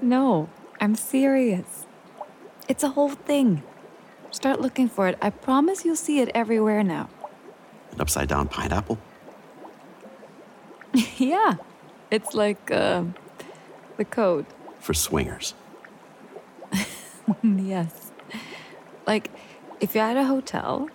[0.00, 0.48] no,
[0.80, 1.86] I'm serious.
[2.68, 3.62] It's a whole thing.
[4.30, 5.18] Start looking for it.
[5.22, 7.08] I promise you'll see it everywhere now.
[7.92, 8.98] An upside down pineapple?
[11.16, 11.54] yeah,
[12.10, 13.04] it's like uh,
[13.96, 14.46] the code.
[14.80, 15.54] For swingers.
[17.42, 18.12] yes.
[19.06, 19.30] Like,
[19.80, 20.88] if you're at a hotel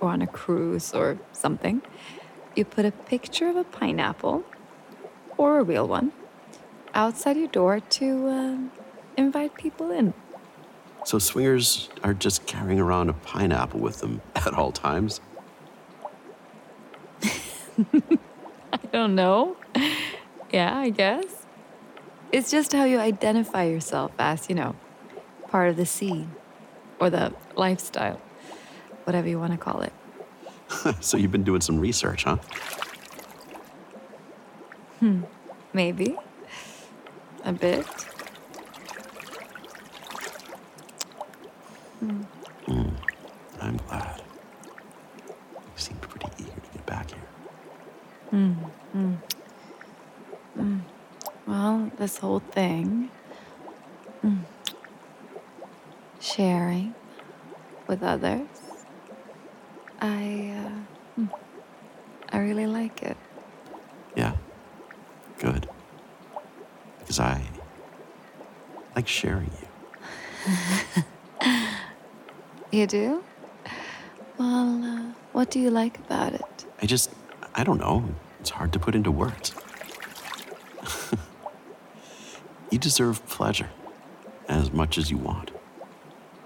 [0.00, 1.82] or on a cruise or something,
[2.56, 4.44] you put a picture of a pineapple
[5.38, 6.12] or a real one
[6.94, 8.56] outside your door to uh,
[9.16, 10.14] invite people in.
[11.04, 15.20] So swingers are just carrying around a pineapple with them at all times?
[17.22, 19.56] I don't know.
[20.52, 21.46] Yeah, I guess.
[22.32, 24.76] It's just how you identify yourself as, you know,
[25.48, 26.30] part of the scene
[27.00, 28.20] or the lifestyle,
[29.04, 29.92] whatever you want to call it.
[31.00, 32.36] so you've been doing some research, huh?
[35.00, 35.22] Hmm,
[35.72, 36.16] maybe.
[37.44, 37.86] A bit.
[42.00, 42.22] Hmm.
[42.66, 42.92] Mm,
[43.60, 44.22] I'm glad.
[45.26, 47.28] You seemed pretty eager to get back here.
[48.30, 48.52] Hmm.
[48.94, 49.16] Mm.
[50.58, 50.80] Mm.
[51.46, 53.10] Well, this whole thing.
[54.24, 54.40] Mm.
[56.20, 56.94] Sharing
[57.86, 58.46] with others.
[60.00, 61.30] I, uh, mm,
[62.30, 63.16] I really like it.
[64.14, 64.34] Yeah.
[65.38, 65.69] Good.
[67.10, 67.42] Because I
[68.94, 71.02] like sharing you.
[72.70, 73.24] You do?
[74.38, 76.66] Well, uh, what do you like about it?
[76.80, 77.10] I just,
[77.52, 78.14] I don't know.
[78.38, 79.52] It's hard to put into words.
[82.70, 83.70] you deserve pleasure
[84.48, 85.50] as much as you want,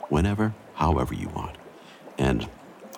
[0.08, 1.58] whenever, however you want.
[2.16, 2.48] And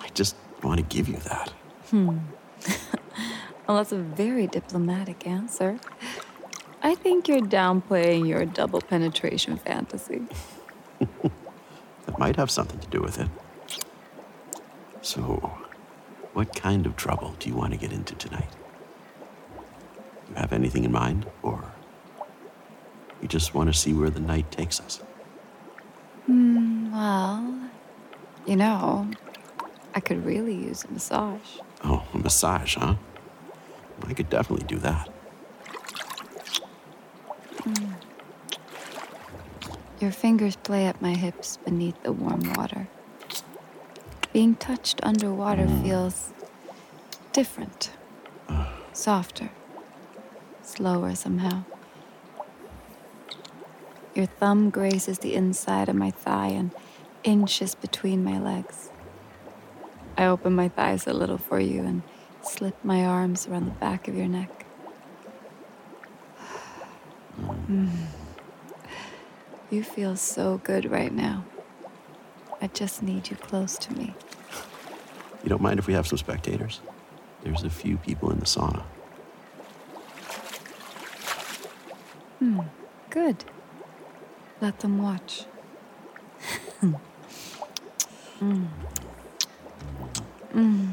[0.01, 1.53] I just want to give you that.
[1.91, 2.19] Hmm.
[3.67, 5.81] well, that's a very diplomatic answer.
[6.87, 10.23] I think you're downplaying your double penetration fantasy.
[11.01, 13.27] that might have something to do with it.
[15.03, 15.59] So,
[16.33, 18.49] what kind of trouble do you want to get into tonight?
[20.29, 21.73] You have anything in mind, or
[23.21, 24.99] you just want to see where the night takes us?
[26.27, 27.69] Hmm, well,
[28.47, 29.11] you know,
[29.93, 31.59] I could really use a massage.
[31.83, 32.95] Oh, a massage, huh?
[34.07, 35.16] I could definitely do that.
[37.67, 37.95] Mm.
[39.99, 42.87] Your fingers play at my hips beneath the warm water.
[44.33, 45.83] Being touched underwater mm.
[45.83, 46.33] feels
[47.33, 47.91] different,
[48.93, 49.51] softer,
[50.63, 51.65] slower somehow.
[54.15, 56.71] Your thumb grazes the inside of my thigh and
[57.25, 58.91] inches between my legs.
[60.17, 62.03] I open my thighs a little for you and
[62.43, 64.66] slip my arms around the back of your neck.
[67.69, 67.91] Mm.
[69.71, 71.45] You feel so good right now.
[72.63, 74.15] I just need you close to me.
[75.43, 76.81] You don't mind if we have some spectators?
[77.43, 78.83] There's a few people in the sauna.
[82.39, 82.61] Hmm,
[83.11, 83.45] good.
[84.61, 85.45] Let them watch.
[88.41, 88.69] mm.
[90.53, 90.93] Mm.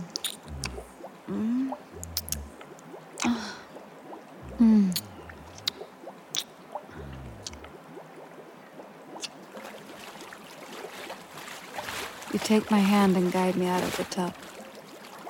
[12.34, 14.34] You take my hand and guide me out of the tub.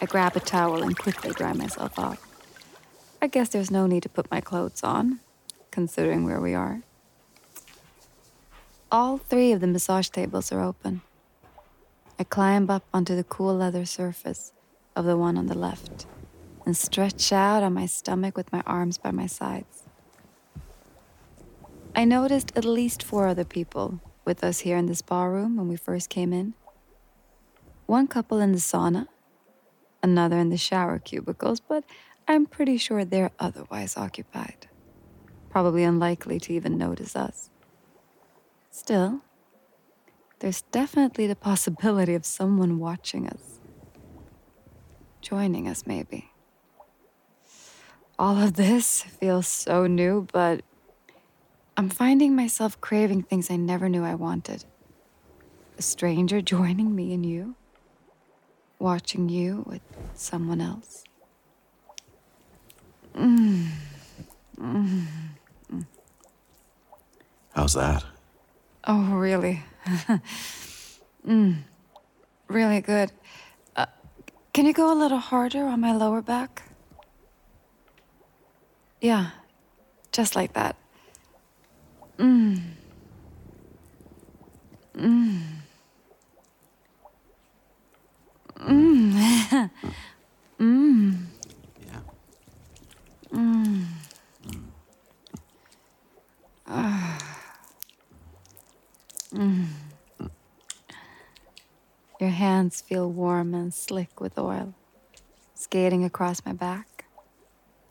[0.01, 2.25] I grab a towel and quickly dry myself off.
[3.21, 5.19] I guess there's no need to put my clothes on,
[5.69, 6.81] considering where we are.
[8.89, 11.01] All three of the massage tables are open.
[12.17, 14.53] I climb up onto the cool leather surface
[14.95, 16.05] of the one on the left
[16.65, 19.83] and stretch out on my stomach with my arms by my sides.
[21.95, 25.67] I noticed at least four other people with us here in the spa room when
[25.67, 26.53] we first came in.
[27.85, 29.07] One couple in the sauna,
[30.01, 31.83] another in the shower cubicles, but
[32.27, 34.67] I'm pretty sure they're otherwise occupied.
[35.49, 37.49] Probably unlikely to even notice us.
[38.71, 39.21] Still,
[40.39, 43.59] there's definitely the possibility of someone watching us.
[45.21, 46.31] Joining us, maybe.
[48.17, 50.61] All of this feels so new, but
[51.75, 54.63] I'm finding myself craving things I never knew I wanted.
[55.77, 57.55] A stranger joining me and you
[58.83, 59.81] watching you with
[60.13, 61.05] someone else.
[63.15, 63.69] Mm.
[64.59, 65.05] Mm.
[65.71, 65.85] Mm.
[67.55, 68.03] How's that?
[68.85, 69.63] Oh, really?
[71.25, 71.55] mm.
[72.49, 73.13] Really good.
[73.77, 73.85] Uh,
[74.51, 76.63] can you go a little harder on my lower back?
[78.99, 79.29] Yeah,
[80.11, 80.75] just like that.
[82.17, 82.61] Mmm.
[84.93, 85.53] Mmm.
[90.59, 91.25] Mmm.
[91.85, 91.99] Yeah.
[93.31, 93.83] Mmm.
[99.33, 99.65] Mmm.
[102.19, 104.73] Your hands feel warm and slick with oil,
[105.55, 107.05] skating across my back,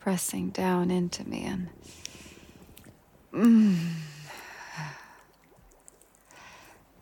[0.00, 1.69] pressing down into me and.
[3.32, 3.76] Mmm.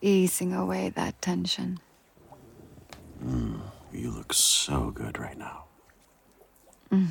[0.01, 1.79] Easing away that tension.
[3.23, 3.61] Mm,
[3.93, 5.65] you look so good right now.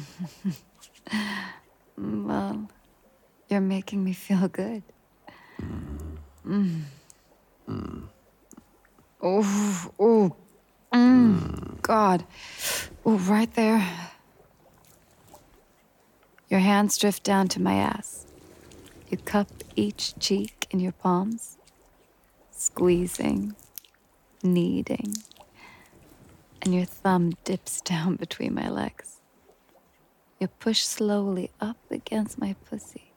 [2.01, 2.67] Well,
[3.50, 4.82] you're making me feel good.
[6.47, 6.82] Mm.
[9.23, 10.37] Oh, oh,
[10.93, 11.82] mm.
[11.82, 12.25] God.
[13.05, 13.87] Oh, right there.
[16.49, 18.26] Your hands drift down to my ass.
[19.08, 21.58] You cup each cheek in your palms,
[22.50, 23.55] squeezing,
[24.43, 25.14] kneading,
[26.62, 29.20] and your thumb dips down between my legs.
[30.38, 33.10] You push slowly up against my pussy,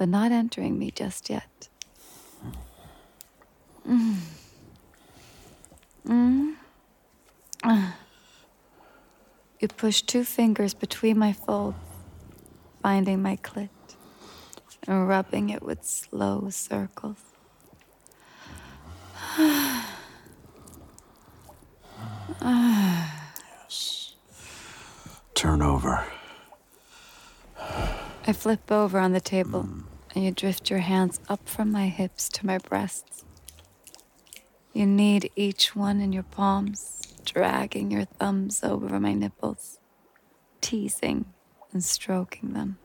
[0.00, 1.68] but not entering me just yet.
[3.86, 4.16] Mm.
[6.08, 6.54] Mm.
[7.62, 7.98] Ah.
[9.58, 11.76] You push two fingers between my folds,
[12.82, 13.68] finding my clit
[14.88, 17.18] and rubbing it with slow circles.
[25.34, 26.06] Turn over.
[28.26, 29.68] I flip over on the table,
[30.14, 33.24] and you drift your hands up from my hips to my breasts.
[34.72, 39.78] You knead each one in your palms, dragging your thumbs over my nipples,
[40.60, 41.26] teasing
[41.72, 42.78] and stroking them.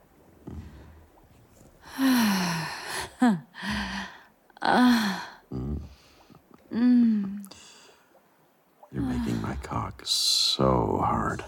[8.91, 11.43] You're making my cock so hard.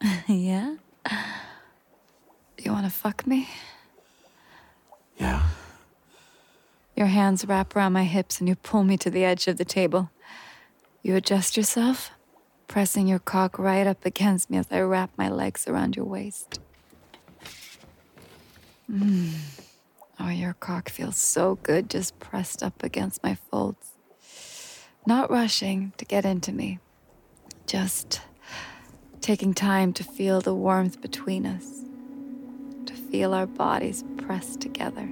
[0.28, 0.76] yeah?
[2.88, 3.50] To fuck me?
[5.18, 5.42] Yeah.
[6.96, 9.64] Your hands wrap around my hips and you pull me to the edge of the
[9.66, 10.10] table.
[11.02, 12.12] You adjust yourself,
[12.66, 16.60] pressing your cock right up against me as I wrap my legs around your waist.
[18.90, 19.34] Mm.
[20.18, 23.92] Oh, your cock feels so good just pressed up against my folds.
[25.04, 26.78] Not rushing to get into me,
[27.66, 28.22] just
[29.20, 31.84] taking time to feel the warmth between us,
[33.10, 35.08] feel our bodies pressed together.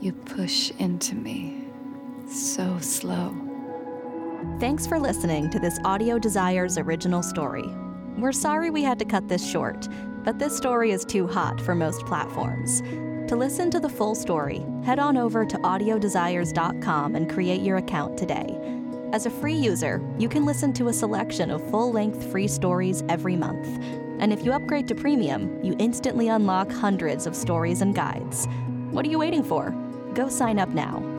[0.00, 1.64] You push into me
[2.28, 3.34] so slow.
[4.60, 7.64] Thanks for listening to this Audio Desires original story.
[8.18, 9.88] We're sorry we had to cut this short,
[10.24, 12.82] but this story is too hot for most platforms.
[13.28, 18.18] To listen to the full story, head on over to audiodesires.com and create your account
[18.18, 18.58] today.
[19.12, 23.02] As a free user, you can listen to a selection of full length free stories
[23.08, 24.03] every month.
[24.18, 28.46] And if you upgrade to premium, you instantly unlock hundreds of stories and guides.
[28.90, 29.70] What are you waiting for?
[30.14, 31.13] Go sign up now